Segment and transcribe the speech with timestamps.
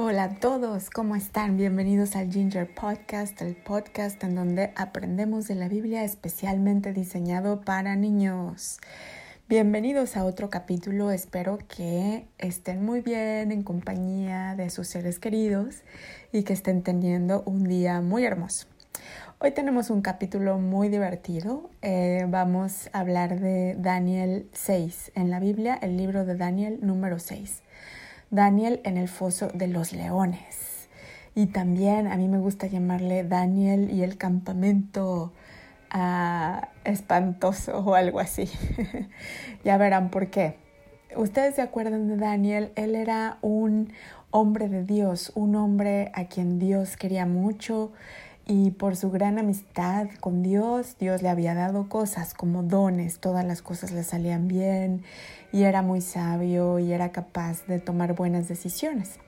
[0.00, 1.56] Hola a todos, ¿cómo están?
[1.56, 7.96] Bienvenidos al Ginger Podcast, el podcast en donde aprendemos de la Biblia especialmente diseñado para
[7.96, 8.78] niños.
[9.48, 15.82] Bienvenidos a otro capítulo, espero que estén muy bien en compañía de sus seres queridos
[16.30, 18.68] y que estén teniendo un día muy hermoso.
[19.40, 21.70] Hoy tenemos un capítulo muy divertido.
[21.82, 27.18] Eh, vamos a hablar de Daniel 6 en la Biblia, el libro de Daniel número
[27.18, 27.62] 6.
[28.30, 30.88] Daniel en el foso de los leones.
[31.34, 35.32] Y también a mí me gusta llamarle Daniel y el campamento
[35.90, 38.48] ah, espantoso o algo así.
[39.64, 40.56] ya verán por qué.
[41.16, 43.92] Ustedes se acuerdan de Daniel, él era un
[44.30, 47.92] hombre de Dios, un hombre a quien Dios quería mucho
[48.48, 53.44] y por su gran amistad con Dios, Dios le había dado cosas como dones, todas
[53.44, 55.04] las cosas le salían bien
[55.52, 59.20] y era muy sabio y era capaz de tomar buenas decisiones.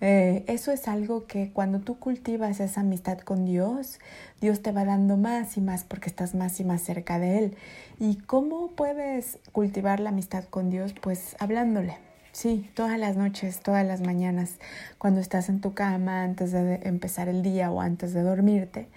[0.00, 3.98] Eh, eso es algo que cuando tú cultivas esa amistad con Dios,
[4.40, 7.56] Dios te va dando más y más porque estás más y más cerca de Él.
[7.98, 10.94] ¿Y cómo puedes cultivar la amistad con Dios?
[11.00, 11.96] Pues hablándole,
[12.34, 14.56] Sí, todas las noches, todas las mañanas,
[14.98, 18.88] cuando estás en tu cama antes de empezar el día o antes de dormirte,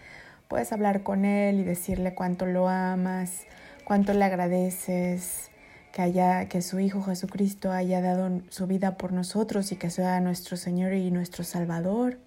[0.47, 3.45] puedes hablar con él y decirle cuánto lo amas,
[3.85, 5.51] cuánto le agradeces,
[5.93, 10.19] que haya que su hijo Jesucristo haya dado su vida por nosotros y que sea
[10.19, 12.17] nuestro Señor y nuestro Salvador.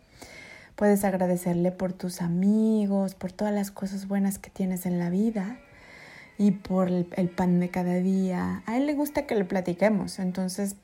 [0.76, 5.58] Puedes agradecerle por tus amigos, por todas las cosas buenas que tienes en la vida
[6.38, 8.62] y por el, pan de cada día.
[8.66, 10.76] A él le gusta que le platiquemos, entonces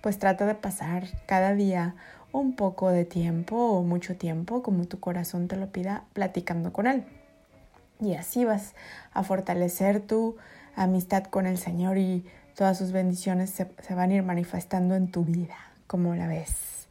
[0.00, 1.94] pues trata de pasar cada día
[2.32, 6.86] un poco de tiempo o mucho tiempo, como tu corazón te lo pida, platicando con
[6.86, 7.04] Él.
[8.00, 8.74] Y así vas
[9.12, 10.36] a fortalecer tu
[10.74, 15.24] amistad con el Señor y todas sus bendiciones se, van a ir manifestando en tu
[15.24, 15.56] vida,
[15.86, 16.88] como la ves.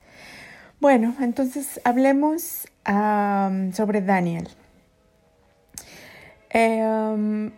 [0.80, 2.68] Bueno, entonces hablemos
[3.74, 4.48] sobre Daniel.
[6.52, 7.52] Eh,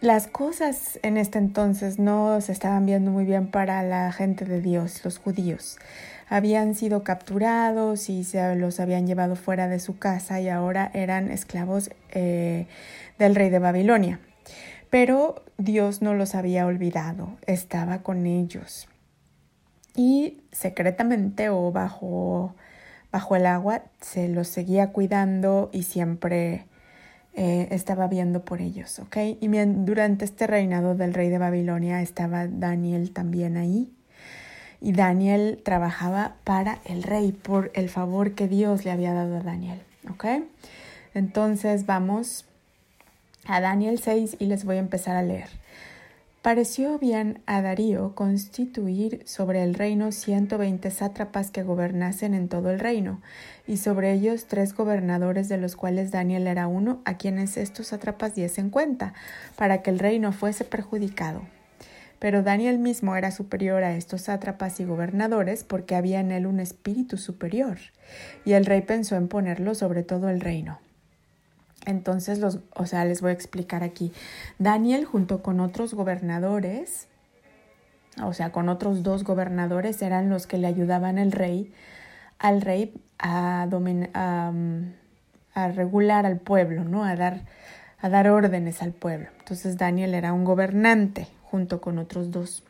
[0.00, 4.60] las cosas en este entonces no se estaban viendo muy bien para la gente de
[4.60, 5.78] Dios, los judíos.
[6.28, 11.30] Habían sido capturados y se los habían llevado fuera de su casa y ahora eran
[11.30, 12.66] esclavos eh,
[13.18, 14.20] del rey de Babilonia.
[14.90, 18.88] Pero Dios no los había olvidado, estaba con ellos.
[19.94, 22.54] Y secretamente o bajo,
[23.10, 26.66] bajo el agua se los seguía cuidando y siempre
[27.38, 29.18] eh, estaba viendo por ellos, ¿ok?
[29.42, 33.92] Y durante este reinado del rey de Babilonia estaba Daniel también ahí.
[34.80, 39.40] Y Daniel trabajaba para el rey por el favor que Dios le había dado a
[39.40, 40.24] Daniel, ¿ok?
[41.12, 42.46] Entonces vamos
[43.44, 45.50] a Daniel 6 y les voy a empezar a leer.
[46.46, 52.70] Pareció bien a Darío constituir sobre el reino ciento veinte sátrapas que gobernasen en todo
[52.70, 53.20] el reino,
[53.66, 58.36] y sobre ellos tres gobernadores de los cuales Daniel era uno, a quienes estos sátrapas
[58.36, 59.12] diesen cuenta,
[59.56, 61.42] para que el reino fuese perjudicado.
[62.20, 66.60] Pero Daniel mismo era superior a estos sátrapas y gobernadores porque había en él un
[66.60, 67.78] espíritu superior,
[68.44, 70.78] y el rey pensó en ponerlo sobre todo el reino.
[71.86, 74.12] Entonces, los, o sea, les voy a explicar aquí.
[74.58, 77.06] Daniel junto con otros gobernadores,
[78.22, 81.72] o sea, con otros dos gobernadores, eran los que le ayudaban al rey,
[82.38, 83.68] al rey a,
[85.54, 87.04] a, regular al pueblo, ¿no?
[87.04, 87.42] A dar,
[88.00, 89.28] a dar órdenes al pueblo.
[89.38, 92.64] Entonces Daniel era un gobernante junto con otros dos.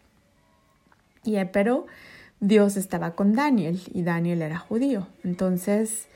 [1.24, 1.86] Y, pero
[2.40, 5.06] Dios estaba con Daniel y Daniel era judío.
[5.24, 6.06] Entonces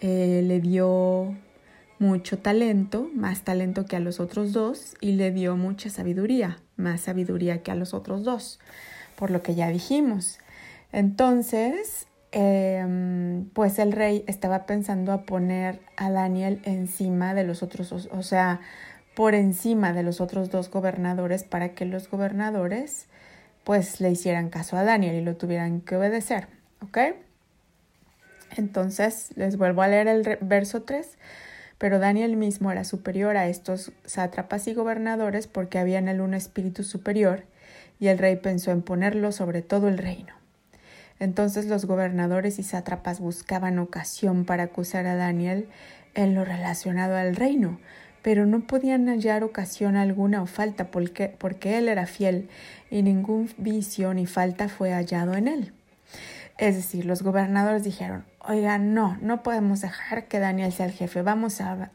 [0.00, 1.34] eh, le dio
[1.98, 7.02] mucho talento, más talento que a los otros dos, y le dio mucha sabiduría, más
[7.02, 8.60] sabiduría que a los otros dos,
[9.16, 10.38] por lo que ya dijimos.
[10.92, 17.92] Entonces, em, pues el rey estaba pensando a poner a Daniel encima de los otros,
[17.92, 18.60] o sea,
[19.14, 23.06] por encima de los otros dos gobernadores para que los gobernadores
[23.62, 26.48] pues le hicieran caso a Daniel y lo tuvieran que obedecer,
[26.82, 26.98] ¿ok?
[28.56, 31.16] Entonces, les vuelvo a leer el verso 3
[31.78, 36.34] pero Daniel mismo era superior a estos sátrapas y gobernadores porque había en él un
[36.34, 37.44] espíritu superior,
[38.00, 40.34] y el rey pensó en ponerlo sobre todo el reino.
[41.20, 45.68] Entonces los gobernadores y sátrapas buscaban ocasión para acusar a Daniel
[46.14, 47.78] en lo relacionado al reino,
[48.22, 52.48] pero no podían hallar ocasión alguna o falta porque, porque él era fiel
[52.90, 55.72] y ningún vicio ni falta fue hallado en él.
[56.58, 61.22] Es decir, los gobernadores dijeron, oigan, no, no podemos dejar que Daniel sea el jefe,
[61.22, 61.90] vamos a,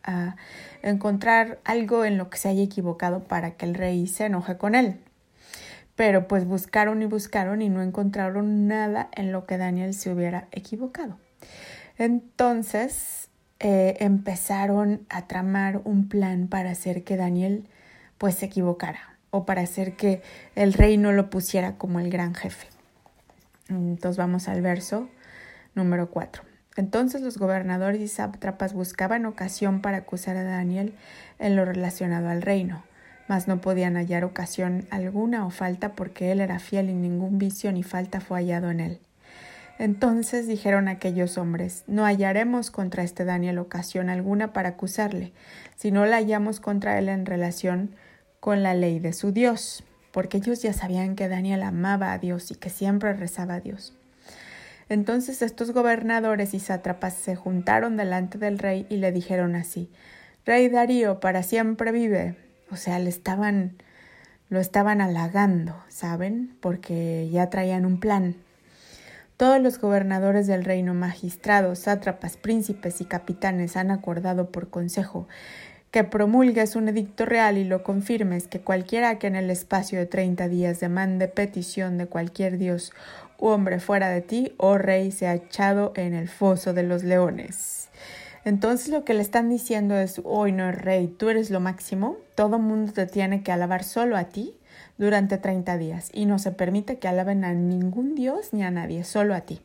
[0.81, 4.75] encontrar algo en lo que se haya equivocado para que el rey se enoje con
[4.75, 4.99] él.
[5.95, 10.47] Pero pues buscaron y buscaron y no encontraron nada en lo que Daniel se hubiera
[10.51, 11.17] equivocado.
[11.97, 13.29] Entonces
[13.59, 17.67] eh, empezaron a tramar un plan para hacer que Daniel
[18.17, 20.21] pues se equivocara o para hacer que
[20.55, 22.67] el rey no lo pusiera como el gran jefe.
[23.67, 25.09] Entonces vamos al verso
[25.75, 26.43] número 4.
[26.75, 30.93] Entonces los gobernadores y sátrapas buscaban ocasión para acusar a Daniel
[31.37, 32.83] en lo relacionado al reino,
[33.27, 37.71] mas no podían hallar ocasión alguna o falta porque él era fiel y ningún vicio
[37.71, 38.99] ni falta fue hallado en él.
[39.77, 45.31] Entonces dijeron aquellos hombres, no hallaremos contra este Daniel ocasión alguna para acusarle,
[45.75, 47.95] si no la hallamos contra él en relación
[48.39, 52.51] con la ley de su Dios, porque ellos ya sabían que Daniel amaba a Dios
[52.51, 53.93] y que siempre rezaba a Dios.
[54.89, 59.89] Entonces estos gobernadores y sátrapas se juntaron delante del rey y le dijeron así
[60.45, 62.35] Rey Darío, para siempre vive.
[62.71, 63.77] O sea, le estaban
[64.49, 66.57] lo estaban halagando, ¿saben?
[66.59, 68.35] Porque ya traían un plan.
[69.37, 75.27] Todos los gobernadores del reino, magistrados, sátrapas, príncipes y capitanes han acordado por consejo
[75.91, 80.05] que promulgues un edicto real y lo confirmes que cualquiera que en el espacio de
[80.05, 82.91] treinta días demande petición de cualquier dios
[83.39, 87.89] hombre fuera de ti, oh rey, sea echado en el foso de los leones.
[88.45, 92.59] Entonces lo que le están diciendo es, hoy no, rey, tú eres lo máximo, todo
[92.59, 94.55] mundo te tiene que alabar solo a ti
[94.97, 99.03] durante treinta días y no se permite que alaben a ningún dios ni a nadie,
[99.03, 99.61] solo a ti.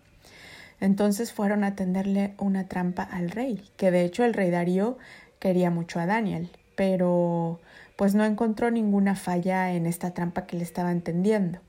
[0.80, 4.98] Entonces fueron a tenderle una trampa al rey, que de hecho el rey Darío
[5.38, 7.60] quería mucho a Daniel, pero
[7.96, 11.60] pues no encontró ninguna falla en esta trampa que le estaba entendiendo.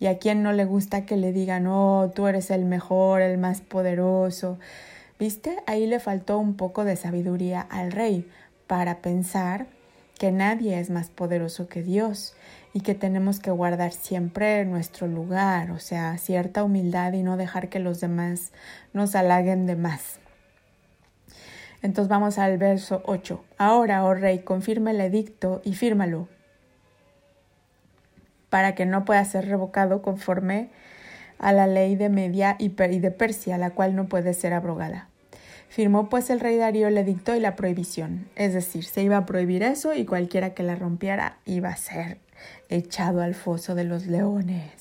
[0.00, 3.38] Y a quien no le gusta que le digan, oh, tú eres el mejor, el
[3.38, 4.58] más poderoso.
[5.18, 5.56] ¿Viste?
[5.66, 8.28] Ahí le faltó un poco de sabiduría al rey
[8.66, 9.66] para pensar
[10.18, 12.34] que nadie es más poderoso que Dios
[12.72, 17.68] y que tenemos que guardar siempre nuestro lugar, o sea, cierta humildad y no dejar
[17.68, 18.52] que los demás
[18.92, 20.20] nos halaguen de más.
[21.82, 23.44] Entonces vamos al verso 8.
[23.56, 26.28] Ahora, oh rey, confirma el edicto y fírmalo,
[28.50, 30.68] para que no pueda ser revocado conforme
[31.38, 35.08] a la ley de Media y de Persia, la cual no puede ser abrogada.
[35.68, 39.26] Firmó pues el rey Darío el edicto y la prohibición, es decir, se iba a
[39.26, 42.18] prohibir eso y cualquiera que la rompiera iba a ser
[42.68, 44.72] echado al foso de los leones.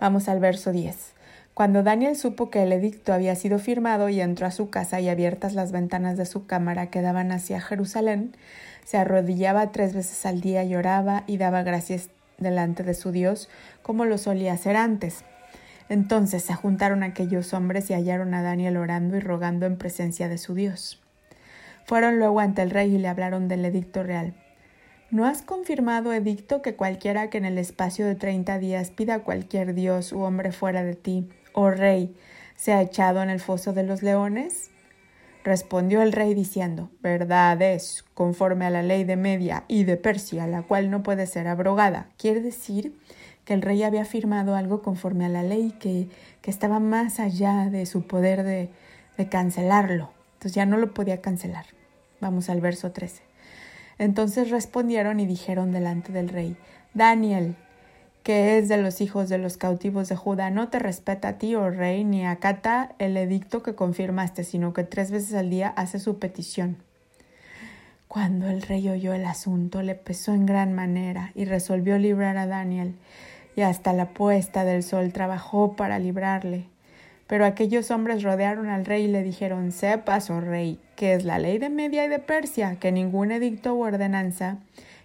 [0.00, 1.12] Vamos al verso 10.
[1.54, 5.08] Cuando Daniel supo que el edicto había sido firmado y entró a su casa y
[5.08, 8.34] abiertas las ventanas de su cámara que daban hacia Jerusalén,
[8.84, 12.08] se arrodillaba tres veces al día, lloraba y daba gracias
[12.40, 13.48] delante de su Dios,
[13.82, 15.24] como lo solía hacer antes.
[15.88, 20.38] Entonces se juntaron aquellos hombres y hallaron a Daniel orando y rogando en presencia de
[20.38, 21.00] su Dios.
[21.84, 24.34] Fueron luego ante el rey y le hablaron del edicto real.
[25.10, 29.18] ¿No has confirmado, edicto, que cualquiera que en el espacio de treinta días pida a
[29.24, 32.14] cualquier dios u hombre fuera de ti oh rey,
[32.54, 34.69] se ha echado en el foso de los leones?
[35.42, 40.46] Respondió el rey diciendo, Verdad es, conforme a la ley de Media y de Persia,
[40.46, 42.08] la cual no puede ser abrogada.
[42.18, 42.98] Quiere decir
[43.44, 46.08] que el rey había firmado algo conforme a la ley que,
[46.42, 48.68] que estaba más allá de su poder de,
[49.16, 50.10] de cancelarlo.
[50.34, 51.66] Entonces ya no lo podía cancelar.
[52.20, 53.22] Vamos al verso 13.
[53.98, 56.56] Entonces respondieron y dijeron delante del rey,
[56.94, 57.56] Daniel,
[58.22, 61.54] que es de los hijos de los cautivos de Judá, no te respeta a ti,
[61.54, 65.98] oh rey, ni acata el edicto que confirmaste, sino que tres veces al día hace
[65.98, 66.76] su petición.
[68.08, 72.46] Cuando el rey oyó el asunto, le pesó en gran manera y resolvió librar a
[72.46, 72.94] Daniel,
[73.56, 76.66] y hasta la puesta del sol trabajó para librarle.
[77.26, 81.38] Pero aquellos hombres rodearon al rey y le dijeron, sepas, oh rey, que es la
[81.38, 84.58] ley de Media y de Persia, que ningún edicto u ordenanza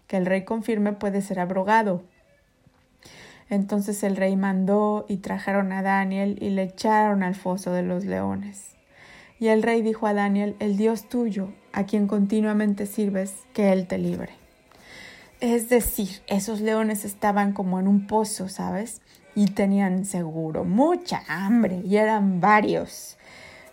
[0.08, 2.04] que el rey confirme puede ser abrogado
[3.50, 8.06] entonces el rey mandó y trajeron a Daniel y le echaron al foso de los
[8.06, 8.75] leones.
[9.40, 13.86] Y el rey dijo a Daniel, el Dios tuyo, a quien continuamente sirves, que él
[13.86, 14.34] te libre.
[15.42, 19.02] Es decir, esos leones estaban como en un pozo, ¿sabes?
[19.36, 23.18] Y tenían seguro mucha hambre y eran varios.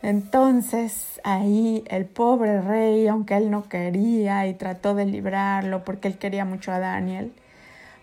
[0.03, 6.19] Entonces ahí el pobre rey, aunque él no quería y trató de librarlo porque él
[6.19, 7.33] quería mucho a Daniel,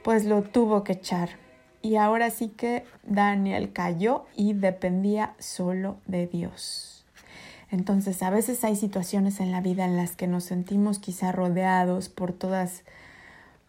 [0.01, 1.29] pues lo tuvo que echar
[1.81, 7.05] y ahora sí que Daniel cayó y dependía solo de Dios.
[7.71, 12.09] Entonces, a veces hay situaciones en la vida en las que nos sentimos quizá rodeados
[12.09, 12.83] por todas,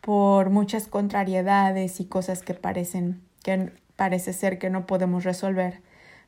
[0.00, 5.82] por muchas contrariedades y cosas que parecen, que parece ser que no podemos resolver,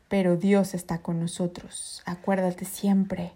[0.08, 2.02] pero Dios está con nosotros.
[2.04, 3.32] Acuérdate siempre,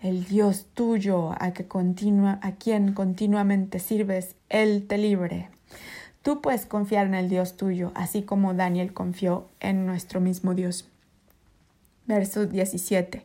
[0.00, 5.48] el Dios tuyo a, que continua, a quien continuamente sirves, Él te libre.
[6.22, 10.86] Tú puedes confiar en el Dios tuyo, así como Daniel confió en nuestro mismo Dios.
[12.06, 13.24] Verso 17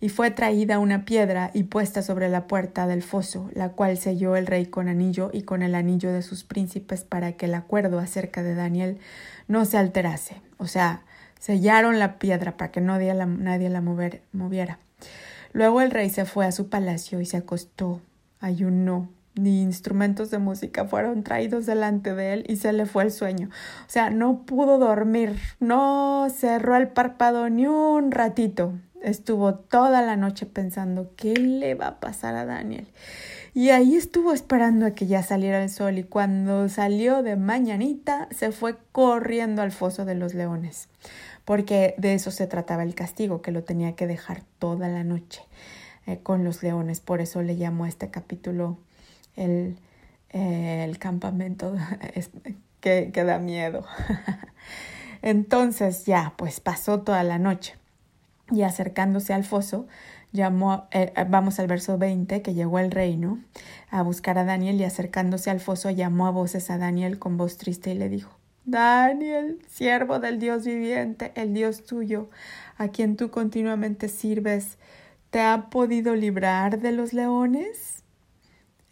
[0.00, 4.34] y fue traída una piedra y puesta sobre la puerta del foso, la cual selló
[4.34, 7.98] el rey con anillo y con el anillo de sus príncipes para que el acuerdo
[7.98, 8.98] acerca de Daniel
[9.46, 10.40] no se alterase.
[10.56, 11.02] O sea,
[11.38, 14.78] sellaron la piedra para que la, nadie la moviera.
[15.52, 18.00] Luego el rey se fue a su palacio y se acostó,
[18.40, 23.12] ayunó, ni instrumentos de música fueron traídos delante de él y se le fue el
[23.12, 23.48] sueño.
[23.86, 28.74] O sea, no pudo dormir, no cerró el párpado ni un ratito.
[29.02, 32.86] Estuvo toda la noche pensando qué le va a pasar a Daniel.
[33.54, 38.28] Y ahí estuvo esperando a que ya saliera el sol y cuando salió de mañanita
[38.30, 40.88] se fue corriendo al foso de los leones,
[41.44, 45.42] porque de eso se trataba el castigo, que lo tenía que dejar toda la noche
[46.06, 47.00] eh, con los leones.
[47.00, 48.78] Por eso le llamó a este capítulo
[49.36, 49.78] el,
[50.30, 51.74] eh, el campamento
[52.80, 53.84] que, que da miedo.
[55.22, 57.76] Entonces ya, pues pasó toda la noche
[58.50, 59.86] y acercándose al foso,
[60.32, 63.38] llamó, eh, vamos al verso 20, que llegó el reino
[63.90, 67.56] a buscar a Daniel y acercándose al foso llamó a voces a Daniel con voz
[67.56, 68.30] triste y le dijo,
[68.64, 72.30] Daniel, siervo del Dios viviente, el Dios tuyo,
[72.76, 74.78] a quien tú continuamente sirves,
[75.30, 78.04] ¿te ha podido librar de los leones?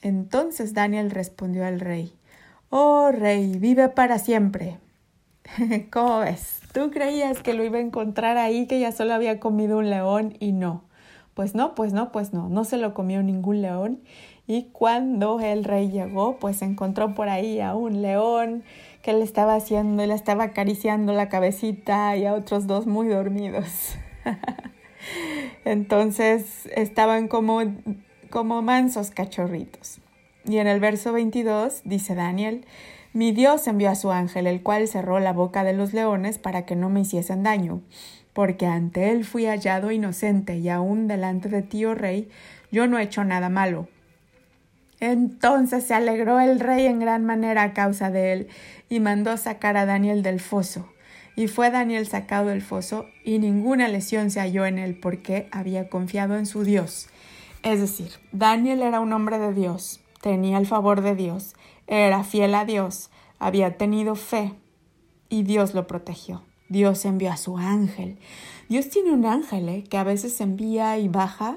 [0.03, 2.13] Entonces Daniel respondió al rey,
[2.71, 4.79] Oh rey, vive para siempre.
[5.91, 6.61] ¿Cómo ves?
[6.73, 10.37] Tú creías que lo iba a encontrar ahí, que ya solo había comido un león
[10.39, 10.85] y no.
[11.35, 14.01] Pues no, pues no, pues no, no se lo comió ningún león.
[14.47, 18.65] Y cuando el rey llegó, pues encontró por ahí a un león
[19.03, 23.97] que le estaba haciendo, le estaba acariciando la cabecita y a otros dos muy dormidos.
[25.65, 27.61] Entonces estaban como,
[28.31, 29.99] como mansos cachorritos.
[30.45, 32.65] Y en el verso 22 dice Daniel,
[33.13, 36.67] mi Dios envió a su ángel, el cual cerró la boca de los leones para
[36.67, 37.81] que no me hiciesen daño,
[38.33, 42.29] porque ante él fui hallado inocente y aún delante de ti, oh rey,
[42.71, 43.89] yo no he hecho nada malo.
[45.01, 48.49] Entonces se alegró el rey en gran manera a causa de él,
[48.89, 50.89] y mandó sacar a Daniel del foso.
[51.37, 55.89] Y fue Daniel sacado del foso, y ninguna lesión se halló en él, porque había
[55.89, 57.09] confiado en su Dios.
[57.63, 61.55] Es decir, Daniel era un hombre de Dios, tenía el favor de Dios,
[61.87, 64.55] era fiel a Dios, había tenido fe
[65.29, 66.43] y Dios lo protegió.
[66.69, 68.19] Dios envió a su ángel.
[68.69, 69.85] Dios tiene un ángel ¿eh?
[69.89, 71.57] que a veces envía y baja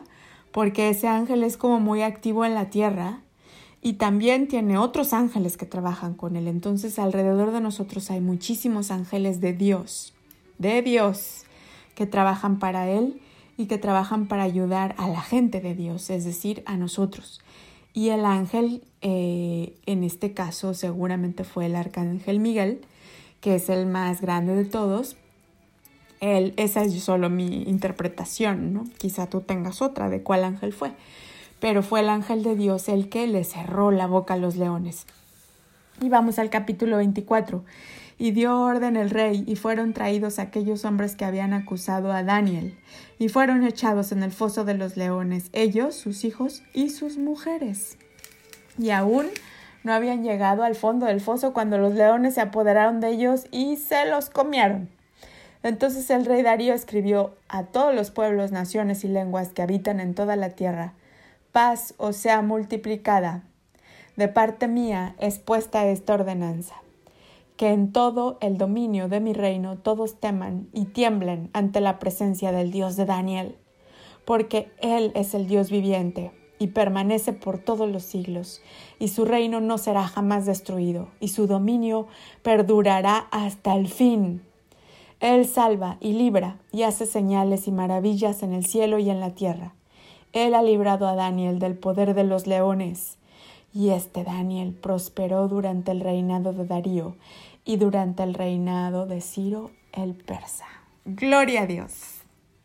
[0.51, 3.21] porque ese ángel es como muy activo en la tierra
[3.81, 6.47] y también tiene otros ángeles que trabajan con él.
[6.47, 10.13] Entonces alrededor de nosotros hay muchísimos ángeles de Dios,
[10.57, 11.43] de Dios,
[11.95, 13.21] que trabajan para él
[13.57, 17.41] y que trabajan para ayudar a la gente de Dios, es decir, a nosotros.
[17.93, 22.81] Y el ángel, eh, en este caso seguramente fue el arcángel Miguel,
[23.41, 25.17] que es el más grande de todos.
[26.21, 28.85] Esa es solo mi interpretación, ¿no?
[28.97, 30.91] Quizá tú tengas otra de cuál ángel fue.
[31.59, 35.05] Pero fue el ángel de Dios el que le cerró la boca a los leones.
[35.99, 37.63] Y vamos al capítulo 24
[38.21, 42.77] y dio orden el rey, y fueron traídos aquellos hombres que habían acusado a Daniel,
[43.17, 47.97] y fueron echados en el foso de los leones, ellos, sus hijos y sus mujeres.
[48.77, 49.25] Y aún
[49.83, 53.77] no habían llegado al fondo del foso cuando los leones se apoderaron de ellos y
[53.77, 54.87] se los comieron.
[55.63, 60.13] Entonces el rey Darío escribió a todos los pueblos, naciones y lenguas que habitan en
[60.13, 60.93] toda la tierra,
[61.51, 63.41] paz os sea multiplicada.
[64.15, 66.75] De parte mía es puesta esta ordenanza
[67.61, 72.51] que en todo el dominio de mi reino todos teman y tiemblen ante la presencia
[72.51, 73.55] del Dios de Daniel,
[74.25, 78.63] porque Él es el Dios viviente y permanece por todos los siglos,
[78.97, 82.07] y su reino no será jamás destruido, y su dominio
[82.41, 84.41] perdurará hasta el fin.
[85.19, 89.35] Él salva y libra y hace señales y maravillas en el cielo y en la
[89.35, 89.75] tierra.
[90.33, 93.19] Él ha librado a Daniel del poder de los leones.
[93.73, 97.15] Y este Daniel prosperó durante el reinado de Darío
[97.65, 100.65] y durante el reinado de Ciro el persa.
[101.05, 102.21] Gloria a Dios.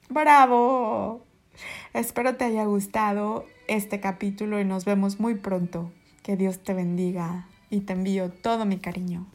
[0.09, 1.23] ¡Bravo!
[1.95, 5.91] Espero te haya gustado este capítulo y nos vemos muy pronto.
[6.23, 9.27] Que Dios te bendiga y te envío todo mi cariño.